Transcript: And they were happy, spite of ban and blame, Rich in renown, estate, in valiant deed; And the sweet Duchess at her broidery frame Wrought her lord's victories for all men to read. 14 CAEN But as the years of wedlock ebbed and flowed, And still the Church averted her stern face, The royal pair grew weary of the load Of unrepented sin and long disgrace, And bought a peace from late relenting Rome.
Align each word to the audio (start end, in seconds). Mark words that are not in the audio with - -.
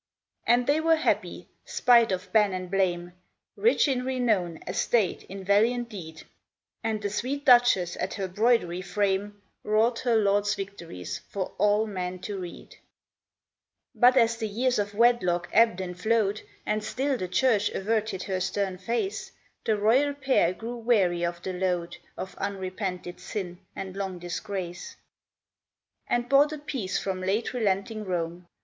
And 0.47 0.65
they 0.65 0.79
were 0.81 0.95
happy, 0.95 1.47
spite 1.63 2.11
of 2.11 2.33
ban 2.33 2.53
and 2.53 2.71
blame, 2.71 3.13
Rich 3.55 3.87
in 3.87 4.03
renown, 4.03 4.57
estate, 4.65 5.21
in 5.25 5.43
valiant 5.43 5.89
deed; 5.89 6.23
And 6.83 6.99
the 6.99 7.09
sweet 7.11 7.45
Duchess 7.45 7.95
at 7.97 8.15
her 8.15 8.27
broidery 8.27 8.81
frame 8.81 9.39
Wrought 9.63 9.99
her 9.99 10.15
lord's 10.15 10.55
victories 10.55 11.19
for 11.29 11.53
all 11.59 11.85
men 11.85 12.17
to 12.21 12.39
read. 12.39 12.69
14 12.69 12.71
CAEN 12.71 12.77
But 13.93 14.17
as 14.17 14.37
the 14.37 14.47
years 14.47 14.79
of 14.79 14.95
wedlock 14.95 15.47
ebbed 15.53 15.79
and 15.79 15.95
flowed, 16.01 16.41
And 16.65 16.83
still 16.83 17.15
the 17.15 17.27
Church 17.27 17.69
averted 17.69 18.23
her 18.23 18.39
stern 18.39 18.79
face, 18.79 19.33
The 19.65 19.77
royal 19.77 20.15
pair 20.15 20.51
grew 20.51 20.77
weary 20.77 21.23
of 21.23 21.43
the 21.43 21.53
load 21.53 21.97
Of 22.17 22.33
unrepented 22.39 23.19
sin 23.19 23.59
and 23.75 23.95
long 23.95 24.17
disgrace, 24.17 24.95
And 26.07 26.27
bought 26.27 26.51
a 26.51 26.57
peace 26.57 26.97
from 26.97 27.21
late 27.21 27.53
relenting 27.53 28.03
Rome. 28.03 28.47